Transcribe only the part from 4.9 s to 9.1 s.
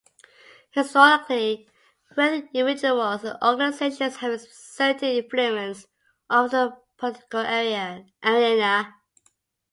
influence over the political arena.